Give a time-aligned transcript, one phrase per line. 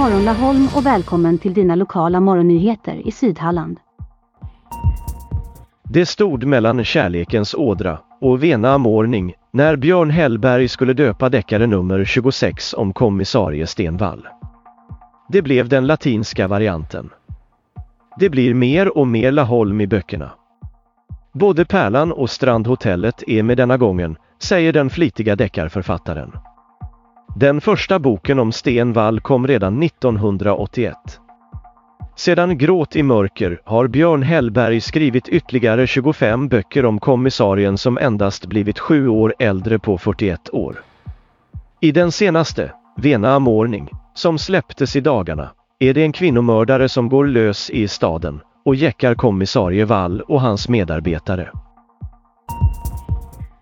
[0.00, 3.78] morgon Laholm och välkommen till dina lokala morgonnyheter i Sydhalland.
[5.84, 12.04] Det stod mellan kärlekens ådra och Vena Morning när Björn Hellberg skulle döpa deckare nummer
[12.04, 14.28] 26 om kommissarie Stenvall.
[15.28, 17.10] Det blev den latinska varianten.
[18.18, 20.30] Det blir mer och mer Laholm i böckerna.
[21.32, 26.32] Både Pärlan och Strandhotellet är med denna gången, säger den flitiga deckarförfattaren.
[27.36, 30.96] Den första boken om Stenvall kom redan 1981.
[32.16, 38.46] Sedan Gråt i mörker har Björn Hellberg skrivit ytterligare 25 böcker om kommissarien som endast
[38.46, 40.76] blivit sju år äldre på 41 år.
[41.80, 47.26] I den senaste, Vena Amorning, som släpptes i dagarna, är det en kvinnomördare som går
[47.26, 51.50] lös i staden och jäckar kommissarie Wall och hans medarbetare.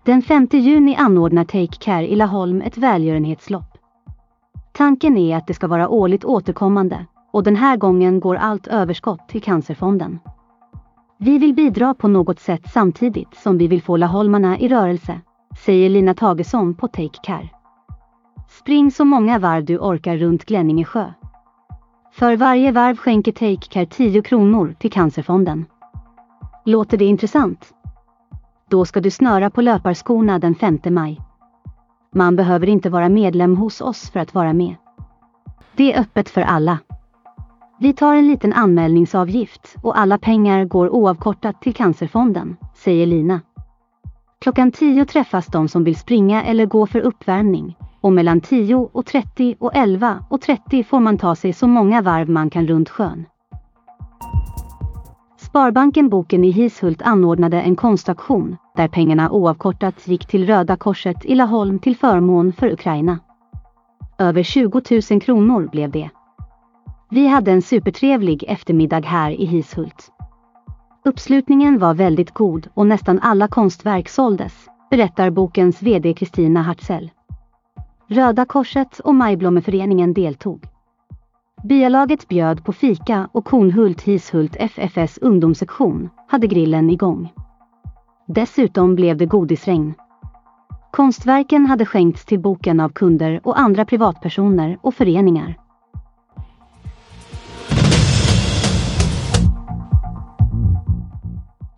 [0.03, 3.77] Den 5 juni anordnar Take Care i Laholm ett välgörenhetslopp.
[4.71, 9.27] Tanken är att det ska vara årligt återkommande och den här gången går allt överskott
[9.27, 10.19] till Cancerfonden.
[11.17, 15.21] Vi vill bidra på något sätt samtidigt som vi vill få laholmarna i rörelse,
[15.65, 17.49] säger Lina Tagesson på Take Care.
[18.47, 21.13] Spring så många varv du orkar runt Glänninge sjö.
[22.11, 25.65] För varje varv skänker Take Care 10 kronor till Cancerfonden.
[26.65, 27.73] Låter det intressant?
[28.69, 31.21] Då ska du snöra på löparskorna den 5 maj.
[32.15, 34.75] Man behöver inte vara medlem hos oss för att vara med.
[35.75, 36.79] Det är öppet för alla.
[37.79, 43.41] Vi tar en liten anmälningsavgift och alla pengar går oavkortat till Cancerfonden, säger Lina.
[44.41, 49.05] Klockan 10 träffas de som vill springa eller gå för uppvärmning och mellan 10 och
[49.05, 52.89] 30 och 11 och 30 får man ta sig så många varv man kan runt
[52.89, 53.25] sjön.
[55.49, 61.35] Sparbanken Boken i Hishult anordnade en konstaktion där pengarna oavkortat gick till Röda Korset i
[61.35, 63.19] Laholm till förmån för Ukraina.
[64.17, 66.09] Över 20 000 kronor blev det.
[67.09, 70.11] Vi hade en supertrevlig eftermiddag här i Hishult.
[71.05, 77.11] Uppslutningen var väldigt god och nästan alla konstverk såldes, berättar bokens VD Kristina Hartzell.
[78.07, 80.63] Röda Korset och Majblommeföreningen deltog.
[81.63, 87.33] Byalaget bjöd på fika och Kornhult Hishult FFS ungdomssektion hade grillen igång.
[88.27, 89.93] Dessutom blev det godisregn.
[90.91, 95.57] Konstverken hade skänkts till boken av kunder och andra privatpersoner och föreningar.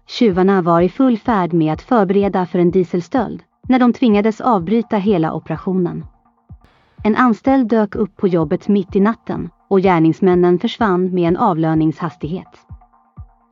[0.08, 4.98] Tjuvarna var i full färd med att förbereda för en dieselstöld när de tvingades avbryta
[4.98, 6.06] hela operationen.
[7.04, 12.48] En anställd dök upp på jobbet mitt i natten och gärningsmännen försvann med en avlöningshastighet.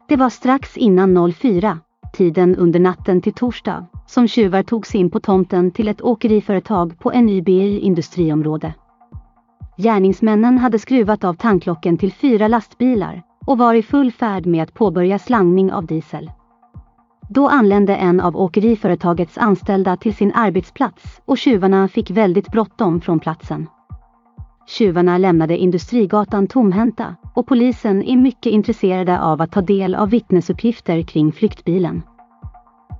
[0.08, 1.80] Det var strax innan 04,
[2.14, 7.00] tiden under natten till torsdag, som tjuvar tog sig in på tomten till ett åkeriföretag
[7.00, 8.74] på NYBI industriområde.
[9.78, 14.74] Gärningsmännen hade skruvat av tanklocken till fyra lastbilar och var i full färd med att
[14.74, 16.32] påbörja slangning av diesel.
[17.30, 23.20] Då anlände en av åkeriföretagets anställda till sin arbetsplats och tjuvarna fick väldigt bråttom från
[23.20, 23.68] platsen.
[24.70, 31.02] Tjuvarna lämnade Industrigatan tomhänta och polisen är mycket intresserade av att ta del av vittnesuppgifter
[31.02, 32.02] kring flyktbilen.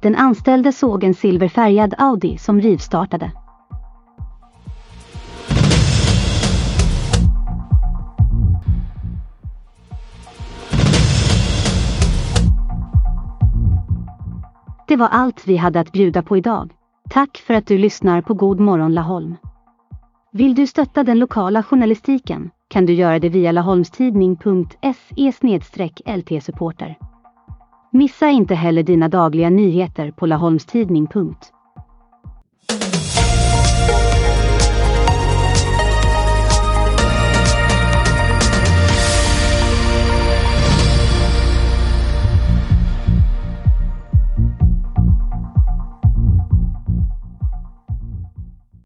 [0.02, 3.32] Den anställde såg en silverfärgad Audi som rivstartade.
[14.88, 16.72] Det var allt vi hade att bjuda på idag.
[17.10, 19.36] Tack för att du lyssnar på God morgon Laholm.
[20.32, 25.32] Vill du stötta den lokala journalistiken kan du göra det via laholmstidning.se
[26.06, 26.98] lt-supporter.
[27.92, 31.59] Missa inte heller dina dagliga nyheter på laholmstidning.se